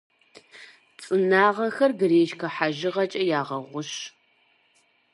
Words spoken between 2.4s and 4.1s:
хьэжыгъэкӀэ ягъэгъущ.